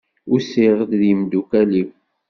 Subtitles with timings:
[0.33, 1.89] Usiɣ-d d yimdukal-iw.